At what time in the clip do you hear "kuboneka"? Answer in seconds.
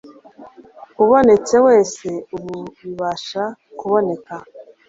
3.79-4.35